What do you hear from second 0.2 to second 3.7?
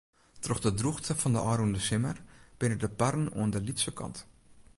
Troch de drûchte fan ôfrûne simmer binne de parren oan de